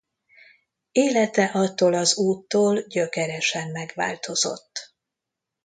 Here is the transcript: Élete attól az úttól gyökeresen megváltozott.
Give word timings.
Élete 0.91 1.45
attól 1.45 1.93
az 1.93 2.17
úttól 2.17 2.81
gyökeresen 2.81 3.71
megváltozott. 3.71 4.93